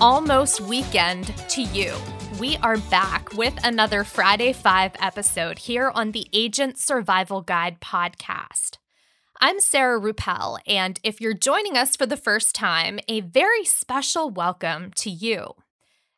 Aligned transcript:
almost 0.00 0.62
weekend 0.62 1.26
to 1.48 1.60
you. 1.60 1.94
We 2.38 2.56
are 2.58 2.78
back 2.78 3.34
with 3.34 3.54
another 3.62 4.02
Friday 4.02 4.54
5 4.54 4.92
episode 4.98 5.58
here 5.58 5.90
on 5.94 6.12
the 6.12 6.26
Agent 6.32 6.78
Survival 6.78 7.42
Guide 7.42 7.80
podcast. 7.82 8.78
I'm 9.42 9.60
Sarah 9.60 10.00
Ruppel, 10.00 10.58
and 10.66 10.98
if 11.02 11.20
you're 11.20 11.34
joining 11.34 11.76
us 11.76 11.96
for 11.96 12.06
the 12.06 12.16
first 12.16 12.54
time, 12.54 12.98
a 13.08 13.20
very 13.20 13.66
special 13.66 14.30
welcome 14.30 14.90
to 14.96 15.10
you. 15.10 15.54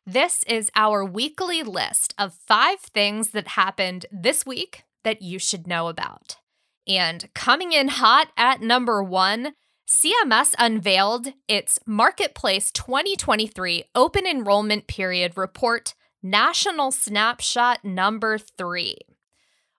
This 0.05 0.43
is 0.43 0.71
our 0.77 1.03
weekly 1.03 1.61
list 1.61 2.13
of 2.17 2.33
five 2.33 2.79
things 2.79 3.31
that 3.31 3.49
happened 3.49 4.05
this 4.13 4.45
week 4.45 4.83
that 5.03 5.21
you 5.21 5.39
should 5.39 5.67
know 5.67 5.89
about. 5.89 6.37
And 6.87 7.29
coming 7.33 7.73
in 7.73 7.89
hot 7.89 8.29
at 8.37 8.61
number 8.61 9.03
one, 9.03 9.55
CMS 9.93 10.55
unveiled 10.57 11.33
its 11.47 11.77
Marketplace 11.85 12.71
2023 12.71 13.83
Open 13.93 14.25
Enrollment 14.25 14.87
Period 14.87 15.37
Report 15.37 15.93
National 16.23 16.91
Snapshot 16.91 17.85
Number 17.85 18.39
3. 18.39 18.97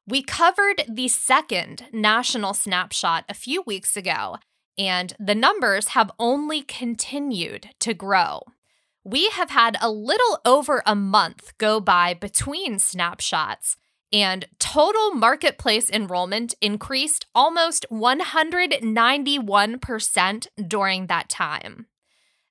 We 0.07 0.23
covered 0.23 0.85
the 0.89 1.09
second 1.09 1.87
national 1.93 2.55
snapshot 2.55 3.25
a 3.29 3.35
few 3.35 3.65
weeks 3.67 3.97
ago, 3.97 4.37
and 4.79 5.15
the 5.19 5.35
numbers 5.35 5.89
have 5.89 6.13
only 6.21 6.63
continued 6.63 7.71
to 7.81 7.93
grow. 7.93 8.43
We 9.03 9.31
have 9.31 9.51
had 9.51 9.77
a 9.81 9.91
little 9.91 10.39
over 10.45 10.81
a 10.87 10.95
month 10.95 11.59
go 11.59 11.81
by 11.81 12.15
between 12.15 12.79
snapshots, 12.79 13.77
and 14.15 14.47
total 14.61 15.11
marketplace 15.11 15.91
enrollment 15.91 16.55
increased 16.61 17.27
almost 17.35 17.85
191% 17.91 20.47
during 20.69 21.09
that 21.09 21.29
time. 21.29 21.87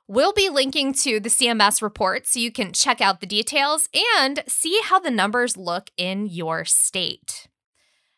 We'll 0.07 0.33
be 0.33 0.49
linking 0.49 0.93
to 0.93 1.19
the 1.19 1.29
CMS 1.29 1.81
report 1.81 2.27
so 2.27 2.39
you 2.39 2.51
can 2.51 2.71
check 2.71 3.01
out 3.01 3.19
the 3.19 3.25
details 3.25 3.89
and 4.17 4.43
see 4.47 4.79
how 4.83 4.99
the 4.99 5.11
numbers 5.11 5.57
look 5.57 5.89
in 5.97 6.27
your 6.27 6.63
state. 6.63 7.47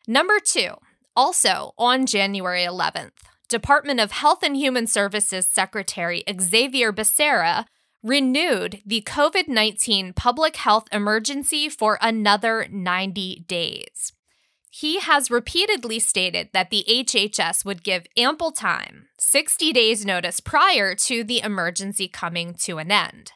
Number 0.08 0.40
two, 0.44 0.74
also 1.16 1.74
on 1.78 2.06
January 2.06 2.64
11th, 2.64 3.12
Department 3.48 4.00
of 4.00 4.12
Health 4.12 4.44
and 4.44 4.56
Human 4.56 4.86
Services 4.88 5.48
Secretary 5.48 6.24
Xavier 6.40 6.94
Becerra 6.94 7.66
renewed 8.04 8.82
the 8.86 9.02
COVID 9.02 9.48
19 9.48 10.14
public 10.14 10.56
health 10.58 10.86
emergency 10.92 11.70
for 11.70 11.98
another 12.02 12.68
90 12.72 13.46
days. 13.48 14.14
He 14.72 15.00
has 15.00 15.32
repeatedly 15.32 16.00
stated 16.00 16.50
that 16.54 16.70
the 16.70 16.86
HHS 16.88 17.66
would 17.66 17.84
give 17.84 18.06
ample 18.16 18.52
time, 18.52 19.08
60 19.18 19.74
days 19.74 20.06
notice 20.06 20.40
prior 20.40 20.94
to 20.96 21.24
the 21.24 21.42
emergency 21.42 22.08
coming 22.08 22.54
to 22.62 22.78
an 22.78 22.92
end. 22.92 23.32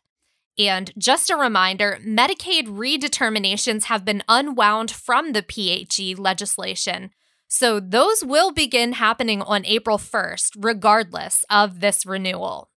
And 0.57 0.93
just 0.97 1.31
a 1.31 1.35
reminder 1.35 1.97
Medicaid 2.05 2.67
redeterminations 2.67 3.85
have 3.85 4.05
been 4.05 4.23
unwound 4.29 4.91
from 4.91 5.33
the 5.33 5.41
PHE 5.41 6.15
legislation, 6.21 7.09
so 7.47 7.79
those 7.79 8.23
will 8.23 8.51
begin 8.51 8.93
happening 8.93 9.41
on 9.41 9.65
April 9.65 9.97
1st, 9.97 10.51
regardless 10.59 11.43
of 11.49 11.79
this 11.79 12.05
renewal. 12.05 12.69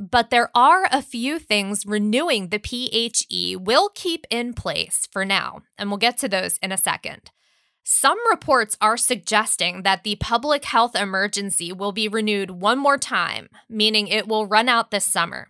But 0.00 0.30
there 0.30 0.50
are 0.54 0.86
a 0.90 1.02
few 1.02 1.38
things 1.38 1.84
renewing 1.84 2.48
the 2.48 2.58
PHE 2.58 3.56
will 3.56 3.90
keep 3.94 4.26
in 4.30 4.54
place 4.54 5.06
for 5.12 5.26
now, 5.26 5.60
and 5.76 5.90
we'll 5.90 5.98
get 5.98 6.16
to 6.18 6.28
those 6.28 6.56
in 6.62 6.72
a 6.72 6.78
second. 6.78 7.30
Some 7.84 8.16
reports 8.30 8.78
are 8.80 8.96
suggesting 8.96 9.82
that 9.82 10.02
the 10.02 10.16
public 10.16 10.64
health 10.64 10.96
emergency 10.96 11.70
will 11.70 11.92
be 11.92 12.08
renewed 12.08 12.50
one 12.50 12.78
more 12.78 12.96
time, 12.96 13.50
meaning 13.68 14.08
it 14.08 14.26
will 14.26 14.46
run 14.46 14.70
out 14.70 14.90
this 14.90 15.04
summer. 15.04 15.48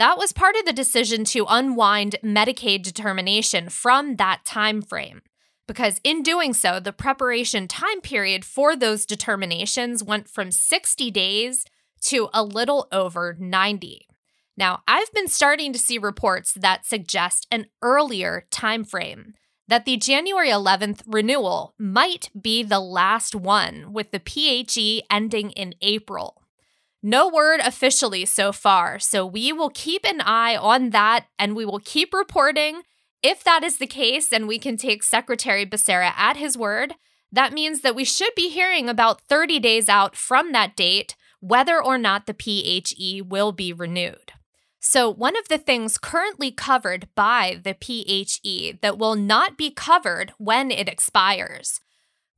That 0.00 0.18
was 0.18 0.32
part 0.32 0.56
of 0.56 0.64
the 0.64 0.72
decision 0.72 1.22
to 1.26 1.46
unwind 1.48 2.16
Medicaid 2.24 2.82
determination 2.82 3.68
from 3.68 4.16
that 4.16 4.44
time 4.44 4.82
frame. 4.82 5.22
Because 5.68 6.00
in 6.02 6.24
doing 6.24 6.54
so, 6.54 6.80
the 6.80 6.92
preparation 6.92 7.68
time 7.68 8.00
period 8.00 8.44
for 8.44 8.74
those 8.74 9.06
determinations 9.06 10.02
went 10.02 10.28
from 10.28 10.50
60 10.50 11.08
days 11.12 11.64
to 12.02 12.28
a 12.32 12.42
little 12.42 12.88
over 12.92 13.36
90. 13.38 14.06
Now, 14.56 14.82
I've 14.86 15.12
been 15.12 15.28
starting 15.28 15.72
to 15.72 15.78
see 15.78 15.98
reports 15.98 16.52
that 16.54 16.84
suggest 16.84 17.46
an 17.50 17.66
earlier 17.80 18.46
time 18.50 18.84
frame 18.84 19.34
that 19.68 19.84
the 19.84 19.96
January 19.96 20.50
11th 20.50 21.02
renewal 21.06 21.74
might 21.78 22.28
be 22.38 22.62
the 22.62 22.80
last 22.80 23.34
one 23.34 23.92
with 23.92 24.10
the 24.10 24.20
PHE 24.20 25.02
ending 25.10 25.50
in 25.52 25.74
April. 25.80 26.42
No 27.02 27.28
word 27.28 27.60
officially 27.60 28.26
so 28.26 28.52
far, 28.52 28.98
so 28.98 29.24
we 29.24 29.52
will 29.52 29.70
keep 29.70 30.04
an 30.04 30.20
eye 30.20 30.56
on 30.56 30.90
that 30.90 31.26
and 31.38 31.56
we 31.56 31.64
will 31.64 31.80
keep 31.80 32.12
reporting. 32.12 32.82
If 33.22 33.42
that 33.44 33.64
is 33.64 33.78
the 33.78 33.86
case 33.86 34.32
and 34.32 34.46
we 34.46 34.58
can 34.58 34.76
take 34.76 35.02
Secretary 35.02 35.64
Becerra 35.64 36.12
at 36.16 36.36
his 36.36 36.58
word, 36.58 36.94
that 37.32 37.52
means 37.52 37.80
that 37.80 37.96
we 37.96 38.04
should 38.04 38.34
be 38.36 38.50
hearing 38.50 38.88
about 38.88 39.22
30 39.22 39.58
days 39.58 39.88
out 39.88 40.14
from 40.14 40.52
that 40.52 40.76
date 40.76 41.16
whether 41.42 41.82
or 41.82 41.98
not 41.98 42.26
the 42.26 42.34
PHE 42.34 43.20
will 43.22 43.50
be 43.50 43.72
renewed. 43.72 44.32
So, 44.78 45.10
one 45.10 45.36
of 45.36 45.48
the 45.48 45.58
things 45.58 45.98
currently 45.98 46.50
covered 46.50 47.08
by 47.14 47.60
the 47.62 47.74
PHE 47.74 48.78
that 48.80 48.96
will 48.96 49.16
not 49.16 49.58
be 49.58 49.70
covered 49.70 50.32
when 50.38 50.70
it 50.70 50.88
expires 50.88 51.80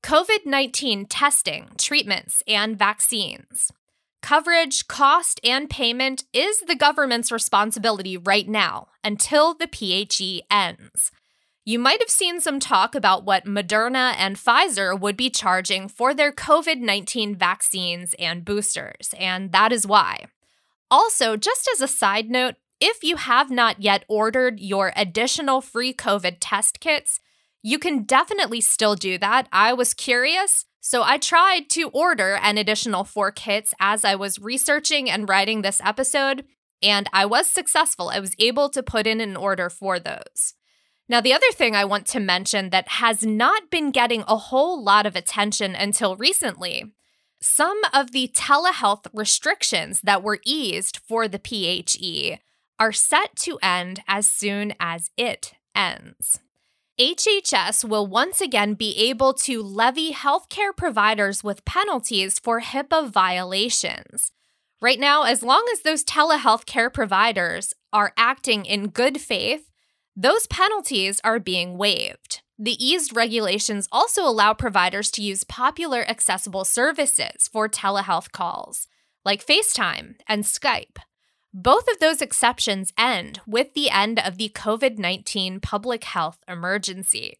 COVID 0.03 0.47
19 0.47 1.07
testing, 1.07 1.71
treatments, 1.79 2.43
and 2.49 2.79
vaccines. 2.79 3.71
Coverage, 4.23 4.89
cost, 4.89 5.39
and 5.45 5.69
payment 5.69 6.25
is 6.33 6.61
the 6.61 6.75
government's 6.75 7.31
responsibility 7.31 8.17
right 8.17 8.49
now 8.49 8.89
until 9.03 9.55
the 9.55 9.69
PHE 9.69 10.43
ends. 10.51 11.11
You 11.67 11.79
might 11.79 12.01
have 12.01 12.11
seen 12.11 12.43
some 12.43 12.61
talk 12.61 12.95
about 12.95 13.25
what 13.25 13.47
Moderna 13.47 14.15
and 14.19 14.37
Pfizer 14.37 14.99
would 14.99 15.17
be 15.17 15.31
charging 15.31 15.89
for 15.89 16.13
their 16.13 16.31
COVID 16.31 16.81
19 16.81 17.35
vaccines 17.37 18.15
and 18.19 18.45
boosters, 18.45 19.15
and 19.19 19.51
that 19.53 19.73
is 19.73 19.87
why. 19.87 20.27
Also, 20.91 21.39
just 21.39 21.67
as 21.73 21.81
a 21.81 21.89
side 21.89 22.29
note, 22.29 22.57
if 22.83 23.03
you 23.03 23.17
have 23.17 23.51
not 23.51 23.81
yet 23.81 24.05
ordered 24.09 24.61
your 24.61 24.93
additional 24.95 25.63
free 25.63 25.95
COVID 25.95 26.37
test 26.39 26.81
kits, 26.81 27.19
you 27.63 27.79
can 27.79 28.03
definitely 28.03 28.61
still 28.61 28.95
do 28.95 29.17
that. 29.17 29.49
I 29.51 29.73
was 29.73 29.95
curious, 29.95 30.67
so 30.81 31.03
I 31.03 31.17
tried 31.17 31.71
to 31.71 31.89
order 31.95 32.39
an 32.43 32.59
additional 32.59 33.05
four 33.05 33.33
kits 33.33 33.73
as 33.81 34.05
I 34.05 34.17
was 34.17 34.39
researching 34.39 35.09
and 35.09 35.27
writing 35.27 35.63
this 35.63 35.81
episode, 35.83 36.45
and 36.83 37.09
I 37.11 37.25
was 37.25 37.49
successful. 37.49 38.11
I 38.11 38.21
was 38.21 38.37
able 38.39 38.69
to 38.69 38.83
put 38.83 39.07
in 39.07 39.23
an 39.23 39.35
order 39.35 39.71
for 39.71 39.99
those. 39.99 40.53
Now, 41.09 41.21
the 41.21 41.35
other 41.35 41.51
thing 41.53 41.77
I 41.77 41.85
want 41.85 42.07
to 42.09 42.21
mention 42.21 42.71
that 42.71 42.89
has 42.89 43.25
not 43.25 43.71
been 43.71 43.91
getting 43.91 44.25
a 44.27 44.37
whole 44.37 44.83
lot 44.83 45.05
of 45.07 45.17
attention 45.17 45.75
until 45.75 46.17
recently 46.17 46.93
some 47.43 47.81
of 47.93 48.13
the 48.13 48.33
telehealth 48.35 49.07
restrictions 49.13 50.01
that 50.01 50.23
were 50.23 50.41
eased 50.47 50.99
for 51.07 51.29
the 51.29 51.39
PHE 51.39 52.39
are 52.79 52.93
set 52.93 53.37
to 53.37 53.59
end 53.63 54.01
as 54.09 54.27
soon 54.27 54.75
as 54.81 55.11
it 55.19 55.53
ends. 55.75 56.41
HHS 56.99 57.85
will 57.85 58.07
once 58.07 58.41
again 58.41 58.75
be 58.75 58.97
able 58.97 59.35
to 59.35 59.63
levy 59.63 60.13
healthcare 60.13 60.75
providers 60.75 61.45
with 61.45 61.65
penalties 61.65 62.39
for 62.39 62.61
HIPAA 62.61 63.11
violations. 63.11 64.33
Right 64.81 65.01
now, 65.01 65.25
as 65.25 65.43
long 65.43 65.67
as 65.73 65.83
those 65.83 66.05
telehealth 66.05 66.67
care 66.67 66.91
providers 66.91 67.75
are 67.93 68.13
acting 68.17 68.65
in 68.65 68.89
good 68.89 69.21
faith, 69.21 69.71
those 70.17 70.47
penalties 70.47 71.21
are 71.25 71.41
being 71.41 71.77
waived. 71.77 72.43
The 72.57 72.85
eased 72.85 73.17
regulations 73.17 73.89
also 73.91 74.23
allow 74.23 74.55
providers 74.55 75.11
to 75.13 75.23
use 75.23 75.43
popular 75.43 76.09
accessible 76.09 76.65
services 76.65 77.49
for 77.53 77.69
telehealth 77.69 78.31
calls, 78.31 78.87
like 79.25 79.45
FaceTime 79.45 80.15
and 80.29 80.45
Skype. 80.45 80.99
Both 81.53 81.89
of 81.91 81.99
those 81.99 82.23
exceptions 82.23 82.93
end 82.97 83.41
with 83.47 83.75
the 83.75 83.91
end 83.91 84.21
of 84.21 84.39
the 84.39 84.51
COVID 84.51 84.99
19 84.99 85.59
public 85.61 86.05
health 86.05 86.39
emergency. 86.49 87.39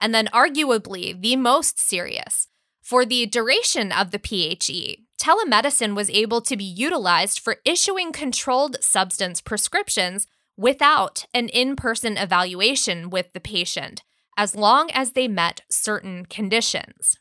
And 0.00 0.14
then, 0.14 0.28
arguably, 0.32 1.20
the 1.20 1.36
most 1.36 1.78
serious. 1.78 2.48
For 2.80 3.04
the 3.04 3.26
duration 3.26 3.92
of 3.92 4.10
the 4.10 4.18
PHE, 4.18 4.98
telemedicine 5.20 5.94
was 5.94 6.10
able 6.10 6.40
to 6.42 6.56
be 6.56 6.64
utilized 6.64 7.38
for 7.38 7.58
issuing 7.64 8.12
controlled 8.12 8.82
substance 8.82 9.40
prescriptions 9.40 10.26
without 10.56 11.26
an 11.32 11.48
in 11.48 11.76
person 11.76 12.16
evaluation 12.16 13.10
with 13.10 13.32
the 13.32 13.40
patient, 13.40 14.02
as 14.36 14.54
long 14.54 14.90
as 14.92 15.12
they 15.12 15.28
met 15.28 15.62
certain 15.70 16.26
conditions. 16.26 17.16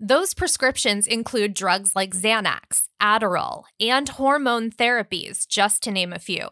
Those 0.00 0.34
prescriptions 0.34 1.06
include 1.06 1.54
drugs 1.54 1.94
like 1.94 2.14
Xanax, 2.14 2.88
Adderall, 3.00 3.64
and 3.80 4.08
hormone 4.08 4.70
therapies, 4.70 5.46
just 5.46 5.82
to 5.84 5.90
name 5.90 6.12
a 6.12 6.18
few. 6.18 6.48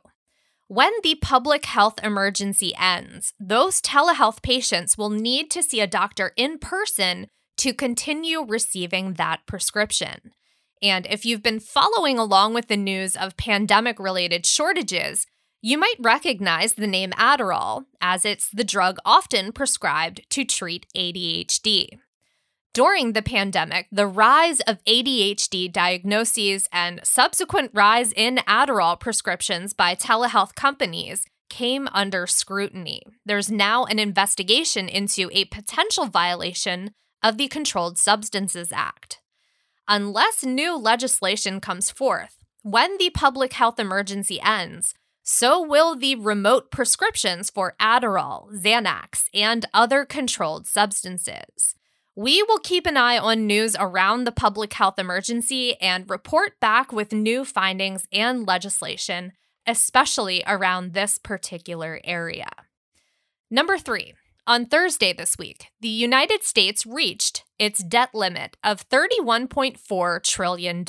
When 0.68 0.92
the 1.02 1.16
public 1.16 1.66
health 1.66 1.98
emergency 2.02 2.72
ends, 2.80 3.34
those 3.38 3.82
telehealth 3.82 4.42
patients 4.42 4.96
will 4.96 5.10
need 5.10 5.50
to 5.50 5.62
see 5.62 5.80
a 5.80 5.86
doctor 5.86 6.32
in 6.36 6.58
person 6.58 7.26
to 7.58 7.74
continue 7.74 8.42
receiving 8.42 9.14
that 9.14 9.44
prescription. 9.46 10.32
And 10.80 11.06
if 11.10 11.26
you've 11.26 11.42
been 11.42 11.60
following 11.60 12.18
along 12.18 12.54
with 12.54 12.68
the 12.68 12.76
news 12.76 13.16
of 13.16 13.36
pandemic 13.36 13.98
related 13.98 14.46
shortages, 14.46 15.26
you 15.62 15.78
might 15.78 15.94
recognize 16.00 16.74
the 16.74 16.86
name 16.86 17.12
Adderall, 17.12 17.86
as 18.00 18.24
it's 18.24 18.50
the 18.50 18.64
drug 18.64 18.98
often 19.04 19.52
prescribed 19.52 20.28
to 20.30 20.44
treat 20.44 20.86
ADHD. 20.96 21.98
During 22.74 23.12
the 23.12 23.22
pandemic, 23.22 23.86
the 23.92 24.06
rise 24.06 24.60
of 24.60 24.82
ADHD 24.84 25.72
diagnoses 25.72 26.68
and 26.72 27.00
subsequent 27.04 27.70
rise 27.72 28.12
in 28.12 28.36
Adderall 28.48 28.98
prescriptions 28.98 29.72
by 29.72 29.94
telehealth 29.94 30.54
companies 30.54 31.24
came 31.48 31.88
under 31.92 32.26
scrutiny. 32.26 33.02
There's 33.24 33.50
now 33.50 33.84
an 33.84 33.98
investigation 33.98 34.88
into 34.88 35.30
a 35.32 35.44
potential 35.44 36.06
violation 36.06 36.92
of 37.22 37.36
the 37.36 37.48
Controlled 37.48 37.98
Substances 37.98 38.72
Act 38.72 39.20
unless 39.88 40.44
new 40.44 40.76
legislation 40.76 41.60
comes 41.60 41.90
forth. 41.90 42.38
When 42.62 42.96
the 42.98 43.10
public 43.10 43.52
health 43.52 43.78
emergency 43.78 44.40
ends, 44.40 44.94
so 45.22 45.60
will 45.62 45.94
the 45.96 46.14
remote 46.16 46.70
prescriptions 46.70 47.50
for 47.50 47.74
Adderall, 47.80 48.52
Xanax, 48.52 49.24
and 49.32 49.66
other 49.72 50.04
controlled 50.04 50.66
substances. 50.66 51.74
We 52.14 52.42
will 52.42 52.58
keep 52.58 52.86
an 52.86 52.96
eye 52.96 53.16
on 53.16 53.46
news 53.46 53.74
around 53.78 54.24
the 54.24 54.32
public 54.32 54.72
health 54.74 54.98
emergency 54.98 55.80
and 55.80 56.10
report 56.10 56.60
back 56.60 56.92
with 56.92 57.12
new 57.12 57.44
findings 57.44 58.06
and 58.12 58.46
legislation, 58.46 59.32
especially 59.66 60.42
around 60.46 60.92
this 60.92 61.16
particular 61.16 62.00
area. 62.04 62.50
Number 63.50 63.78
three, 63.78 64.14
on 64.46 64.66
Thursday 64.66 65.12
this 65.12 65.38
week, 65.38 65.68
the 65.80 65.88
United 65.88 66.42
States 66.42 66.84
reached 66.84 67.44
its 67.58 67.82
debt 67.82 68.10
limit 68.12 68.56
of 68.64 68.88
$31.4 68.88 70.22
trillion. 70.22 70.84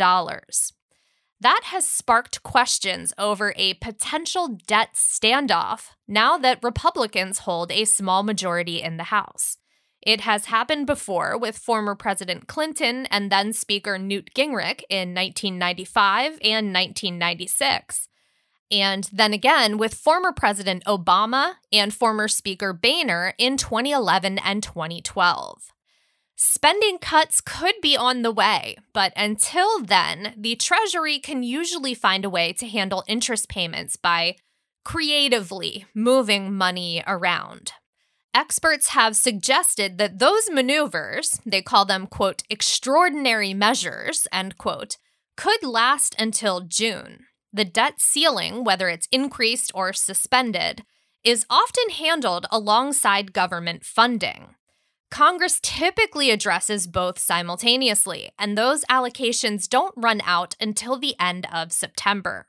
That 1.39 1.62
has 1.65 1.88
sparked 1.88 2.44
questions 2.44 3.13
over 3.18 3.53
a 3.57 3.74
potential 3.75 4.57
debt 4.68 4.94
standoff 4.95 5.89
now 6.07 6.38
that 6.38 6.63
Republicans 6.63 7.39
hold 7.39 7.71
a 7.71 7.85
small 7.85 8.24
majority 8.24 8.81
in 8.81 8.97
the 8.97 9.06
House. 9.06 9.57
It 10.01 10.21
has 10.21 10.45
happened 10.45 10.85
before 10.85 11.38
with 11.38 11.57
former 11.57 11.95
President 11.95 12.47
Clinton 12.47 13.06
and 13.07 13.31
then 13.31 13.53
Speaker 13.53 13.97
Newt 13.97 14.31
Gingrich 14.35 14.83
in 14.89 15.13
1995 15.13 16.39
and 16.41 16.74
1996 16.74 18.07
and 18.74 19.07
then 19.13 19.33
again 19.33 19.77
with 19.77 19.94
former 19.94 20.31
President 20.31 20.83
Obama 20.86 21.53
and 21.71 21.94
former 21.94 22.27
Speaker 22.27 22.74
Boehner 22.74 23.36
in 23.38 23.56
2011 23.56 24.39
and 24.39 24.63
2012. 24.63 25.71
Spending 26.35 26.97
cuts 26.97 27.41
could 27.41 27.75
be 27.81 27.95
on 27.95 28.21
the 28.21 28.31
way, 28.31 28.75
but 28.94 29.13
until 29.15 29.83
then, 29.83 30.33
the 30.38 30.56
Treasury 30.56 31.19
can 31.19 31.44
usually 31.44 31.94
find 31.94 32.25
a 32.25 32.30
way 32.30 32.53
to 32.53 32.68
handle 32.68 33.03
interest 33.07 33.50
payments 33.50 33.95
by 33.95 34.35
creatively 34.83 35.85
moving 35.94 36.53
money 36.53 37.03
around. 37.06 37.74
Experts 38.33 38.89
have 38.89 39.15
suggested 39.15 39.97
that 40.00 40.18
those 40.18 40.50
maneuvers, 40.50 41.39
they 41.45 41.62
call 41.62 41.85
them, 41.85 42.07
quote, 42.07 42.41
extraordinary 42.50 43.53
measures, 43.53 44.27
end 44.31 44.57
quote, 44.57 44.97
could 45.38 45.63
last 45.63 46.15
until 46.18 46.62
June 46.62 47.25
the 47.53 47.63
debt 47.63 48.01
ceiling, 48.01 48.63
whether 48.63 48.89
it's 48.89 49.07
increased 49.12 49.71
or 49.75 49.94
suspended, 49.94 50.83
is 51.24 51.45
often 51.50 51.91
handled 51.91 52.47
alongside 52.51 53.31
government 53.31 53.86
funding. 53.86 54.56
Congress 55.13 55.60
typically 55.62 56.31
addresses 56.31 56.88
both 56.88 57.19
simultaneously, 57.19 58.31
and 58.39 58.57
those 58.57 58.83
allocations 58.86 59.69
don't 59.69 59.94
run 59.95 60.19
out 60.25 60.56
until 60.60 60.98
the 60.98 61.13
end 61.19 61.45
of 61.54 61.71
September. 61.71 62.48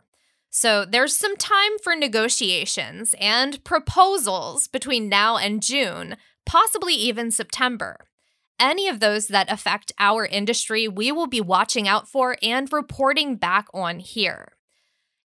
So 0.49 0.87
there's 0.87 1.15
some 1.15 1.37
time 1.37 1.73
for 1.83 1.95
negotiations 1.95 3.15
and 3.21 3.63
proposals 3.65 4.67
between 4.67 5.11
now 5.11 5.37
and 5.37 5.63
June, 5.63 6.17
possibly 6.47 6.95
even 6.95 7.31
September. 7.31 8.07
Any 8.59 8.89
of 8.89 8.99
those 8.99 9.29
that 9.29 9.53
affect 9.53 9.93
our 9.99 10.25
industry, 10.25 10.89
we 10.89 11.13
will 11.13 11.27
be 11.27 11.43
watching 11.43 11.87
out 11.87 12.09
for 12.09 12.39
and 12.43 12.73
reporting 12.73 13.37
back 13.37 13.67
on 13.75 13.99
here. 13.99 14.53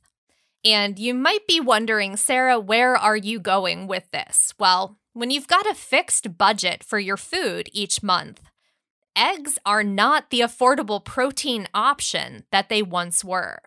And 0.65 0.99
you 0.99 1.13
might 1.13 1.47
be 1.47 1.61
wondering, 1.61 2.17
Sarah, 2.17 2.59
where 2.59 2.97
are 2.97 3.17
you 3.17 3.39
going 3.39 3.87
with 3.87 4.11
this? 4.13 4.55
Well, 4.59 4.97
when 5.13 5.31
you've 5.31 5.49
got 5.49 5.69
a 5.69 5.75
fixed 5.75 6.39
budget 6.39 6.83
for 6.83 6.99
your 6.99 7.17
food 7.17 7.69
each 7.73 8.03
month, 8.03 8.41
eggs 9.17 9.59
are 9.67 9.85
not 9.85 10.31
the 10.31 10.41
affordable 10.41 11.05
protein 11.05 11.69
option 11.75 12.45
that 12.51 12.69
they 12.69 12.83
once 12.83 13.25
were. 13.25 13.61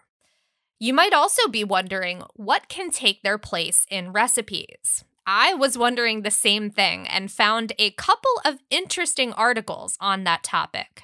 You 0.80 0.94
might 0.94 1.14
also 1.14 1.48
be 1.48 1.64
wondering 1.64 2.24
what 2.36 2.68
can 2.68 2.92
take 2.92 3.22
their 3.22 3.38
place 3.38 3.86
in 3.90 4.12
recipes. 4.12 5.04
I 5.25 5.54
was 5.54 5.78
wondering 5.78 6.22
the 6.22 6.32
same 6.32 6.70
thing 6.70 7.08
and 7.08 7.32
found 7.32 7.74
a 7.80 7.92
couple 7.92 8.42
of 8.44 8.60
interesting 8.70 9.34
articles 9.34 9.98
on 10.00 10.24
that 10.24 10.44
topic. 10.44 11.04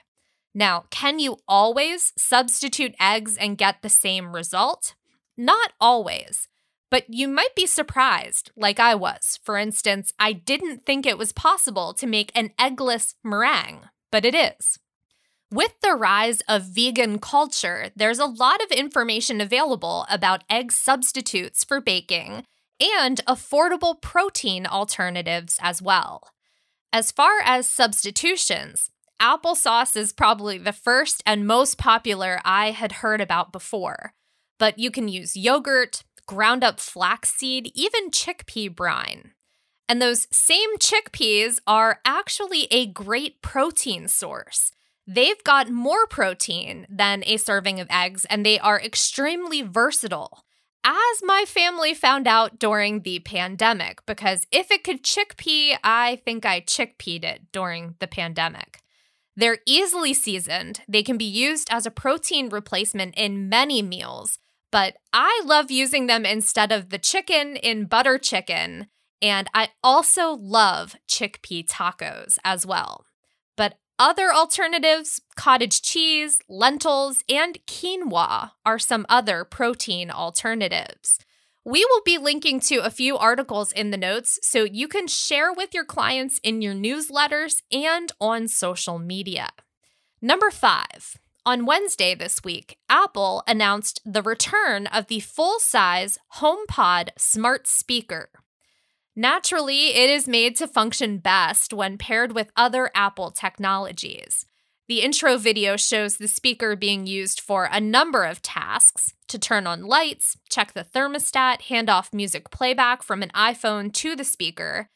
Now, 0.54 0.86
can 0.92 1.20
you 1.20 1.38
always 1.48 2.14
substitute 2.18 2.94
eggs 3.00 3.38
and 3.38 3.58
get 3.58 3.82
the 3.82 3.90
same 3.90 4.36
result? 4.36 4.96
Not 5.38 5.72
always. 5.80 6.50
But 6.92 7.06
you 7.08 7.28
might 7.28 7.56
be 7.56 7.66
surprised, 7.66 8.52
like 8.56 8.80
I 8.80 8.94
was. 8.94 9.40
For 9.44 9.58
instance, 9.58 10.14
I 10.20 10.34
didn't 10.34 10.86
think 10.86 11.06
it 11.06 11.18
was 11.18 11.32
possible 11.32 11.94
to 11.94 12.06
make 12.06 12.32
an 12.36 12.52
eggless 12.60 13.16
meringue, 13.24 13.90
but 14.12 14.26
it 14.26 14.36
is. 14.36 14.78
With 15.50 15.74
the 15.82 15.96
rise 15.96 16.42
of 16.50 16.64
vegan 16.64 17.20
culture, 17.20 17.92
there's 17.96 18.20
a 18.20 18.26
lot 18.26 18.62
of 18.62 18.72
information 18.72 19.42
available 19.42 20.06
about 20.10 20.44
egg 20.50 20.72
substitutes 20.72 21.64
for 21.64 21.82
baking 21.82 22.44
and 22.80 23.22
affordable 23.26 24.02
protein 24.02 24.66
alternatives 24.66 25.58
as 25.62 25.82
well. 25.82 26.30
As 26.94 27.12
far 27.12 27.40
as 27.44 27.70
substitutions, 27.70 28.92
applesauce 29.22 29.96
is 29.96 30.12
probably 30.12 30.58
the 30.58 30.74
first 30.74 31.24
and 31.26 31.48
most 31.48 31.78
popular 31.78 32.42
I 32.44 32.72
had 32.72 32.94
heard 32.94 33.22
about 33.22 33.54
before. 33.54 34.14
But 34.58 34.78
you 34.78 34.92
can 34.92 35.08
use 35.08 35.38
yogurt, 35.38 36.04
ground 36.26 36.64
up 36.64 36.80
flaxseed, 36.80 37.72
even 37.76 38.12
chickpea 38.12 38.76
brine. 38.76 39.32
And 39.88 40.02
those 40.02 40.28
same 40.32 40.78
chickpeas 40.78 41.60
are 41.68 42.00
actually 42.06 42.68
a 42.72 42.86
great 42.86 43.42
protein 43.42 44.08
source. 44.08 44.72
They've 45.06 45.44
got 45.44 45.70
more 45.70 46.08
protein 46.08 46.88
than 46.90 47.24
a 47.26 47.38
serving 47.38 47.80
of 47.80 47.88
eggs, 47.90 48.26
and 48.30 48.46
they 48.46 48.60
are 48.60 48.80
extremely 48.80 49.62
versatile. 49.62 50.46
As 50.84 51.22
my 51.22 51.44
family 51.46 51.94
found 51.94 52.28
out 52.28 52.58
during 52.58 53.02
the 53.02 53.20
pandemic, 53.20 54.06
because 54.06 54.48
if 54.52 54.72
it 54.72 54.84
could 54.84 55.04
chickpea, 55.04 55.78
I 55.84 56.22
think 56.24 56.46
I 56.46 56.62
chickpeed 56.62 57.24
it 57.24 57.52
during 57.52 57.96
the 58.00 58.08
pandemic. 58.08 58.80
They're 59.36 59.60
easily 59.68 60.14
seasoned. 60.14 60.82
They 60.88 61.04
can 61.04 61.18
be 61.18 61.26
used 61.26 61.68
as 61.72 61.86
a 61.86 61.92
protein 61.92 62.50
replacement 62.50 63.16
in 63.16 63.50
many 63.50 63.82
meals, 63.82 64.40
but 64.72 64.96
I 65.14 65.42
love 65.46 65.70
using 65.70 66.08
them 66.08 66.26
instead 66.26 66.72
of 66.72 66.90
the 66.90 66.98
chicken 66.98 67.56
in 67.58 67.86
butter 67.86 68.18
chicken. 68.18 68.88
And 69.22 69.50
I 69.54 69.70
also 69.84 70.32
love 70.32 70.96
chickpea 71.08 71.68
tacos 71.68 72.38
as 72.44 72.66
well. 72.66 73.06
But 73.56 73.78
other 74.00 74.34
alternatives, 74.34 75.22
cottage 75.36 75.82
cheese, 75.82 76.40
lentils, 76.50 77.24
and 77.30 77.60
quinoa, 77.68 78.52
are 78.66 78.80
some 78.80 79.06
other 79.10 79.44
protein 79.44 80.10
alternatives. 80.10 81.20
We 81.64 81.86
will 81.86 82.02
be 82.04 82.18
linking 82.18 82.60
to 82.62 82.78
a 82.78 82.90
few 82.90 83.16
articles 83.16 83.72
in 83.72 83.92
the 83.92 83.98
notes 83.98 84.40
so 84.42 84.64
you 84.64 84.88
can 84.88 85.06
share 85.06 85.54
with 85.54 85.76
your 85.76 85.86
clients 85.86 86.40
in 86.42 86.64
your 86.64 86.74
newsletters 86.74 87.62
and 87.72 88.12
on 88.20 88.48
social 88.48 88.98
media. 88.98 89.50
Number 90.20 90.50
five, 90.50 91.20
on 91.46 91.66
Wednesday 91.66 92.14
this 92.16 92.44
week, 92.44 92.78
Apple 92.90 93.44
announced 93.48 94.00
the 94.06 94.22
return 94.22 94.88
of 94.88 95.08
the 95.08 95.20
full 95.20 95.60
size 95.60 96.18
HomePod 96.36 97.10
smart 97.18 97.68
speaker. 97.68 98.30
Naturally, 99.16 99.88
it 99.88 100.10
is 100.10 100.28
made 100.28 100.56
to 100.58 100.68
function 100.68 101.18
best 101.18 101.74
when 101.74 101.98
paired 101.98 102.34
with 102.34 102.52
other 102.56 102.92
Apple 102.96 103.32
technologies. 103.32 104.46
The 104.88 105.02
intro 105.02 105.38
video 105.38 105.78
shows 105.78 106.18
the 106.18 106.28
speaker 106.28 106.76
being 106.76 107.08
used 107.08 107.40
for 107.40 107.70
a 107.72 107.80
number 107.80 108.24
of 108.24 108.42
tasks 108.42 109.14
to 109.28 109.40
turn 109.40 109.66
on 109.66 109.86
lights, 109.86 110.38
check 110.50 110.74
the 110.74 110.84
thermostat, 110.84 111.64
hand 111.64 111.90
off 111.90 112.14
music 112.14 112.52
playback 112.52 113.02
from 113.02 113.24
an 113.24 113.32
iPhone 113.36 113.94
to 113.94 114.16
the 114.16 114.24
speaker, 114.24 114.90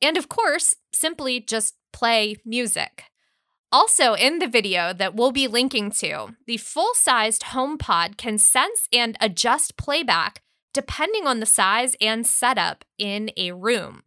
and 0.00 0.16
of 0.16 0.28
course, 0.28 0.74
simply 0.92 1.40
just 1.40 1.74
play 1.92 2.36
music. 2.44 3.04
Also, 3.72 4.12
in 4.12 4.38
the 4.38 4.46
video 4.46 4.92
that 4.92 5.14
we'll 5.14 5.32
be 5.32 5.48
linking 5.48 5.90
to, 5.90 6.36
the 6.46 6.58
full 6.58 6.92
sized 6.92 7.42
HomePod 7.42 8.18
can 8.18 8.36
sense 8.36 8.86
and 8.92 9.16
adjust 9.18 9.78
playback 9.78 10.42
depending 10.74 11.26
on 11.26 11.40
the 11.40 11.46
size 11.46 11.96
and 12.00 12.26
setup 12.26 12.84
in 12.98 13.30
a 13.36 13.52
room. 13.52 14.02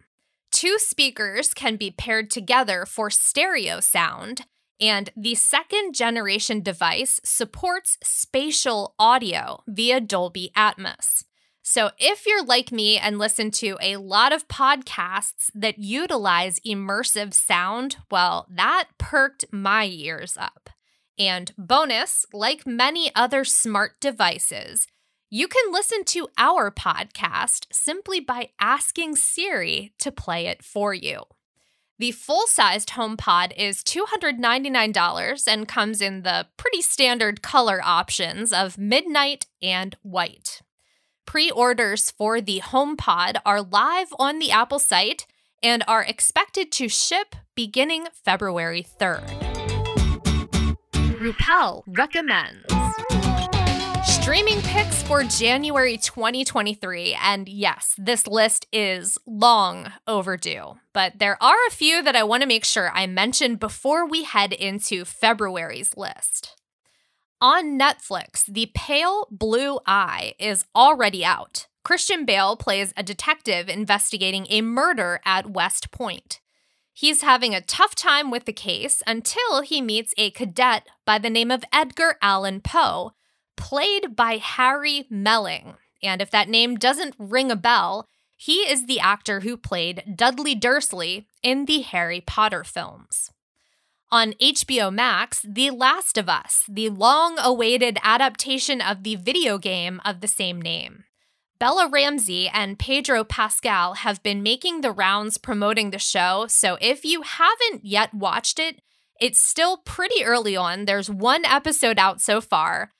Two 0.51 0.77
speakers 0.79 1.53
can 1.53 1.75
be 1.75 1.91
paired 1.91 2.31
together 2.31 2.85
for 2.85 3.09
stereo 3.09 3.79
sound, 3.79 4.45
and 4.79 5.09
the 5.15 5.35
second 5.35 5.93
generation 5.93 6.61
device 6.61 7.19
supports 7.23 7.97
spatial 8.03 8.95
audio 8.97 9.63
via 9.67 9.99
Dolby 9.99 10.51
Atmos. 10.55 11.25
So, 11.67 11.89
if 11.97 12.27
you're 12.27 12.45
like 12.45 12.71
me 12.71 12.99
and 12.99 13.17
listen 13.17 13.49
to 13.53 13.75
a 13.81 13.97
lot 13.97 14.31
of 14.31 14.47
podcasts 14.47 15.49
that 15.55 15.79
utilize 15.79 16.59
immersive 16.59 17.33
sound, 17.33 17.97
well, 18.11 18.45
that 18.51 18.89
perked 18.99 19.45
my 19.51 19.85
ears 19.85 20.37
up. 20.37 20.69
And 21.17 21.51
bonus, 21.57 22.23
like 22.31 22.67
many 22.67 23.09
other 23.15 23.43
smart 23.43 23.99
devices, 23.99 24.85
you 25.31 25.47
can 25.47 25.73
listen 25.73 26.03
to 26.03 26.27
our 26.37 26.69
podcast 26.69 27.65
simply 27.71 28.19
by 28.19 28.49
asking 28.61 29.15
Siri 29.15 29.91
to 29.97 30.11
play 30.11 30.45
it 30.45 30.63
for 30.63 30.93
you. 30.93 31.23
The 31.97 32.11
full 32.11 32.45
sized 32.45 32.89
HomePod 32.89 33.53
is 33.57 33.81
$299 33.83 35.47
and 35.47 35.67
comes 35.67 35.99
in 35.99 36.21
the 36.21 36.45
pretty 36.57 36.83
standard 36.83 37.41
color 37.41 37.81
options 37.83 38.53
of 38.53 38.77
midnight 38.77 39.47
and 39.63 39.97
white. 40.03 40.61
Pre 41.25 41.49
orders 41.51 42.11
for 42.11 42.39
the 42.39 42.61
HomePod 42.61 43.37
are 43.45 43.61
live 43.61 44.13
on 44.19 44.39
the 44.39 44.51
Apple 44.51 44.79
site 44.79 45.25
and 45.61 45.83
are 45.87 46.03
expected 46.03 46.71
to 46.73 46.87
ship 46.87 47.35
beginning 47.55 48.05
February 48.13 48.85
3rd. 48.99 49.27
Ruppel 51.19 51.83
recommends. 51.87 52.63
Streaming 54.05 54.61
picks 54.61 55.01
for 55.03 55.23
January 55.23 55.97
2023. 55.97 57.17
And 57.21 57.49
yes, 57.49 57.95
this 57.97 58.27
list 58.27 58.67
is 58.71 59.17
long 59.25 59.91
overdue, 60.07 60.75
but 60.93 61.19
there 61.19 61.41
are 61.41 61.57
a 61.67 61.71
few 61.71 62.03
that 62.03 62.15
I 62.15 62.23
want 62.23 62.41
to 62.41 62.47
make 62.47 62.65
sure 62.65 62.91
I 62.91 63.07
mention 63.07 63.55
before 63.55 64.07
we 64.07 64.23
head 64.23 64.53
into 64.53 65.05
February's 65.05 65.97
list. 65.97 66.55
On 67.41 67.77
Netflix, 67.77 68.45
The 68.45 68.71
Pale 68.73 69.27
Blue 69.29 69.79
Eye 69.85 70.35
is 70.39 70.63
already 70.73 71.25
out. 71.25 71.67
Christian 71.83 72.25
Bale 72.25 72.55
plays 72.55 72.93
a 72.95 73.03
detective 73.03 73.67
investigating 73.67 74.47
a 74.49 74.61
murder 74.61 75.19
at 75.25 75.51
West 75.51 75.91
Point. 75.91 76.39
He's 76.93 77.23
having 77.23 77.53
a 77.53 77.59
tough 77.59 77.93
time 77.93 78.31
with 78.31 78.45
the 78.45 78.53
case 78.53 79.03
until 79.05 79.61
he 79.61 79.81
meets 79.81 80.13
a 80.17 80.31
cadet 80.31 80.87
by 81.05 81.19
the 81.19 81.29
name 81.29 81.51
of 81.51 81.65
Edgar 81.73 82.15
Allan 82.21 82.61
Poe 82.61 83.11
played 83.57 84.15
by 84.15 84.37
Harry 84.37 85.05
Melling. 85.09 85.75
And 86.01 86.21
if 86.21 86.31
that 86.31 86.47
name 86.47 86.77
doesn't 86.77 87.15
ring 87.19 87.51
a 87.51 87.57
bell, 87.57 88.07
he 88.37 88.59
is 88.59 88.85
the 88.85 89.01
actor 89.01 89.41
who 89.41 89.57
played 89.57 90.15
Dudley 90.15 90.55
Dursley 90.55 91.27
in 91.43 91.65
the 91.65 91.81
Harry 91.81 92.21
Potter 92.21 92.63
films. 92.63 93.29
On 94.11 94.33
HBO 94.33 94.93
Max, 94.93 95.43
The 95.49 95.71
Last 95.71 96.17
of 96.17 96.29
Us, 96.29 96.63
the 96.69 96.89
long 96.89 97.39
awaited 97.39 97.97
adaptation 98.03 98.79
of 98.79 99.01
the 99.03 99.15
video 99.15 99.57
game 99.57 99.99
of 100.05 100.21
the 100.21 100.27
same 100.27 100.61
name. 100.61 101.05
Bella 101.57 101.89
Ramsey 101.91 102.47
and 102.47 102.77
Pedro 102.77 103.23
Pascal 103.23 103.95
have 103.95 104.21
been 104.21 104.43
making 104.43 104.81
the 104.81 104.91
rounds 104.91 105.39
promoting 105.39 105.89
the 105.89 105.97
show, 105.97 106.45
so 106.47 106.77
if 106.79 107.03
you 107.03 107.23
haven't 107.23 107.83
yet 107.83 108.13
watched 108.13 108.59
it, 108.59 108.79
it's 109.19 109.39
still 109.39 109.77
pretty 109.77 110.23
early 110.23 110.55
on. 110.55 110.85
There's 110.85 111.09
one 111.09 111.43
episode 111.43 111.97
out 111.97 112.21
so 112.21 112.41
far, 112.41 112.91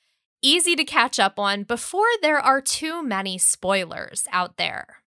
easy 0.42 0.76
to 0.76 0.84
catch 0.84 1.20
up 1.20 1.40
on 1.40 1.64
before 1.64 2.08
there 2.24 2.40
are 2.40 2.62
too 2.62 3.04
many 3.04 3.38
spoilers 3.38 4.28
out 4.32 4.58
there. 4.58 5.04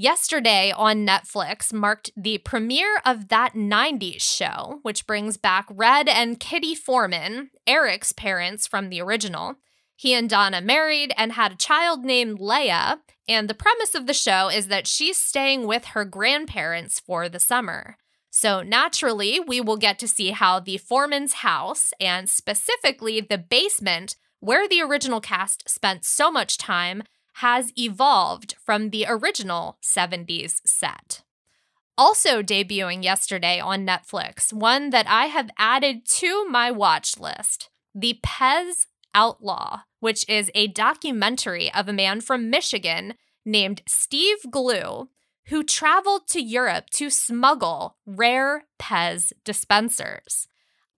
Yesterday 0.00 0.72
on 0.76 1.04
Netflix 1.04 1.72
marked 1.72 2.12
the 2.16 2.38
premiere 2.38 3.00
of 3.04 3.30
That 3.30 3.54
90s 3.54 4.20
Show, 4.20 4.78
which 4.82 5.08
brings 5.08 5.36
back 5.36 5.66
Red 5.68 6.08
and 6.08 6.38
Kitty 6.38 6.76
Forman, 6.76 7.50
Eric's 7.66 8.12
parents 8.12 8.68
from 8.68 8.90
the 8.90 9.02
original. 9.02 9.56
He 9.96 10.14
and 10.14 10.30
Donna 10.30 10.60
married 10.60 11.12
and 11.16 11.32
had 11.32 11.50
a 11.50 11.56
child 11.56 12.04
named 12.04 12.38
Leia, 12.38 12.98
and 13.26 13.50
the 13.50 13.54
premise 13.54 13.96
of 13.96 14.06
the 14.06 14.14
show 14.14 14.48
is 14.48 14.68
that 14.68 14.86
she's 14.86 15.18
staying 15.18 15.66
with 15.66 15.86
her 15.86 16.04
grandparents 16.04 17.00
for 17.00 17.28
the 17.28 17.40
summer. 17.40 17.96
So, 18.30 18.62
naturally, 18.62 19.40
we 19.40 19.60
will 19.60 19.76
get 19.76 19.98
to 19.98 20.06
see 20.06 20.30
how 20.30 20.60
the 20.60 20.78
Forman's 20.78 21.32
house, 21.32 21.92
and 21.98 22.30
specifically 22.30 23.20
the 23.20 23.36
basement, 23.36 24.14
where 24.38 24.68
the 24.68 24.80
original 24.80 25.20
cast 25.20 25.68
spent 25.68 26.04
so 26.04 26.30
much 26.30 26.56
time 26.56 27.02
has 27.38 27.72
evolved 27.76 28.56
from 28.64 28.90
the 28.90 29.06
original 29.08 29.78
70s 29.82 30.60
set. 30.66 31.22
Also 31.96 32.42
debuting 32.42 33.02
yesterday 33.02 33.60
on 33.60 33.86
Netflix, 33.86 34.52
one 34.52 34.90
that 34.90 35.06
I 35.08 35.26
have 35.26 35.50
added 35.56 36.04
to 36.06 36.46
my 36.48 36.70
watch 36.70 37.18
list 37.18 37.70
The 37.94 38.18
Pez 38.24 38.86
Outlaw, 39.14 39.82
which 40.00 40.28
is 40.28 40.50
a 40.54 40.68
documentary 40.68 41.72
of 41.72 41.88
a 41.88 41.92
man 41.92 42.20
from 42.20 42.50
Michigan 42.50 43.14
named 43.44 43.82
Steve 43.86 44.38
Glew 44.50 45.08
who 45.46 45.62
traveled 45.62 46.26
to 46.28 46.42
Europe 46.42 46.90
to 46.90 47.08
smuggle 47.08 47.96
rare 48.04 48.64
Pez 48.80 49.32
dispensers. 49.44 50.46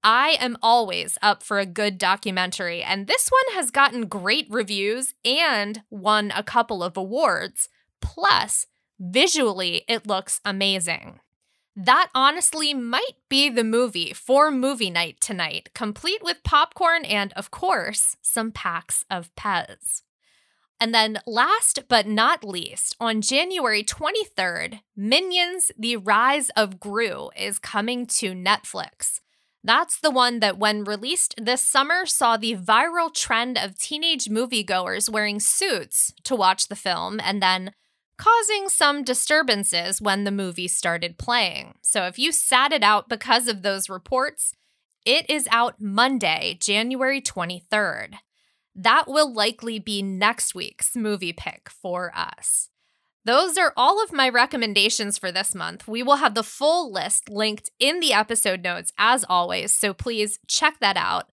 I 0.03 0.37
am 0.41 0.57
always 0.63 1.19
up 1.21 1.43
for 1.43 1.59
a 1.59 1.67
good 1.67 1.99
documentary, 1.99 2.83
and 2.83 3.07
this 3.07 3.29
one 3.29 3.55
has 3.55 3.71
gotten 3.71 4.07
great 4.07 4.47
reviews 4.49 5.15
and 5.25 5.83
won 5.91 6.33
a 6.35 6.43
couple 6.43 6.83
of 6.83 6.97
awards. 6.97 7.69
Plus, 8.01 8.67
visually, 8.99 9.85
it 9.89 10.07
looks 10.07 10.41
amazing. 10.45 11.21
That 11.77 12.09
honestly 12.15 12.75
might 12.75 13.17
be 13.29 13.49
the 13.49 13.65
movie 13.65 14.13
for 14.13 14.51
movie 14.51 14.91
night 14.91 15.21
tonight, 15.21 15.71
complete 15.75 16.23
with 16.23 16.43
popcorn 16.45 17.05
and, 17.05 17.33
of 17.35 17.51
course, 17.51 18.17
some 18.23 18.53
packs 18.53 19.05
of 19.11 19.35
Pez. 19.35 20.03
And 20.81 20.95
then, 20.95 21.19
last 21.27 21.85
but 21.89 22.07
not 22.07 22.43
least, 22.43 22.97
on 22.99 23.21
January 23.21 23.85
23rd, 23.85 24.81
Minions 24.97 25.71
The 25.79 25.97
Rise 25.97 26.49
of 26.51 26.81
Gru 26.81 27.31
is 27.39 27.59
coming 27.59 28.07
to 28.07 28.33
Netflix. 28.33 29.21
That's 29.63 30.01
the 30.01 30.11
one 30.11 30.41
that, 30.41 30.59
when 30.59 30.85
released 30.85 31.35
this 31.37 31.61
summer, 31.61 32.07
saw 32.07 32.37
the 32.37 32.57
viral 32.57 33.13
trend 33.13 33.59
of 33.59 33.79
teenage 33.79 34.27
moviegoers 34.27 35.11
wearing 35.11 35.39
suits 35.39 36.15
to 36.25 36.35
watch 36.35 36.69
the 36.69 36.77
film 36.77 37.21
and 37.23 37.43
then 37.43 37.73
causing 38.17 38.69
some 38.69 39.03
disturbances 39.05 40.01
when 40.01 40.25
the 40.25 40.31
movie 40.31 40.69
started 40.69 41.19
playing. 41.19 41.75
So 41.83 42.07
if 42.07 42.19
you 42.19 42.33
sat 42.33 42.73
it 42.73 42.83
out 42.83 43.09
because 43.09 43.49
of 43.49 43.63
those 43.63 43.91
reports, 43.91 44.55
it 45.05 45.29
is 45.29 45.49
out 45.51 45.81
Monday, 45.81 46.57
January 46.61 47.21
23rd. 47.21 48.15
That 48.75 49.09
will 49.09 49.33
likely 49.33 49.79
be 49.79 50.03
next 50.03 50.55
week's 50.55 50.97
movie 50.97 51.33
pick 51.33 51.69
for 51.71 52.13
us. 52.15 52.70
Those 53.25 53.59
are 53.59 53.75
all 53.77 54.03
of 54.03 54.13
my 54.13 54.29
recommendations 54.29 55.19
for 55.19 55.31
this 55.31 55.55
month. 55.55 55.87
We 55.87 56.03
will 56.03 56.17
have 56.17 56.35
the 56.35 56.43
full 56.43 56.91
list 56.91 57.29
linked 57.29 57.71
in 57.79 58.01
the 58.01 58.15
episode 58.15 58.63
notes 58.63 58.93
as 58.97 59.25
always, 59.29 59.73
so 59.73 59.93
please 59.93 60.39
check 60.47 60.81
that 60.81 60.97
out. 60.97 61.27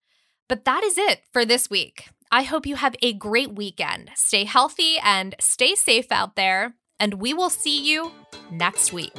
But 0.49 0.65
that 0.65 0.83
is 0.83 0.97
it 0.97 1.21
for 1.31 1.45
this 1.45 1.69
week. 1.69 2.09
I 2.29 2.43
hope 2.43 2.65
you 2.65 2.75
have 2.75 2.95
a 3.01 3.13
great 3.13 3.55
weekend. 3.55 4.11
Stay 4.15 4.43
healthy 4.43 4.97
and 5.01 5.35
stay 5.39 5.75
safe 5.75 6.11
out 6.11 6.35
there, 6.35 6.75
and 6.99 7.15
we 7.15 7.33
will 7.33 7.49
see 7.49 7.81
you 7.81 8.11
next 8.51 8.91
week. 8.91 9.13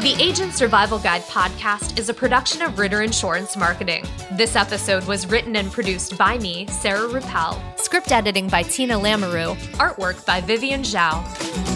The 0.00 0.16
Agent 0.18 0.54
Survival 0.54 0.98
Guide 0.98 1.20
podcast 1.24 1.98
is 1.98 2.08
a 2.08 2.14
production 2.14 2.62
of 2.62 2.78
Ritter 2.78 3.02
Insurance 3.02 3.54
Marketing. 3.54 4.02
This 4.32 4.56
episode 4.56 5.04
was 5.04 5.26
written 5.26 5.56
and 5.56 5.70
produced 5.70 6.16
by 6.16 6.38
me, 6.38 6.66
Sarah 6.68 7.06
Ruppel. 7.06 7.60
Script 7.78 8.10
editing 8.10 8.48
by 8.48 8.62
Tina 8.62 8.94
Lamoureux. 8.94 9.56
Artwork 9.74 10.24
by 10.24 10.40
Vivian 10.40 10.80
Zhao. 10.80 11.69